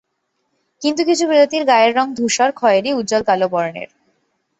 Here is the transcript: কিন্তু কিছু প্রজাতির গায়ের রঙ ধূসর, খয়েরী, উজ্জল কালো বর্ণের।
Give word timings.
কিন্তু 0.81 1.01
কিছু 1.05 1.23
প্রজাতির 1.25 1.63
গায়ের 1.65 1.91
রঙ 1.95 2.07
ধূসর, 2.13 2.49
খয়েরী, 2.51 2.89
উজ্জল 2.93 3.21
কালো 3.23 3.47
বর্ণের। 3.53 3.89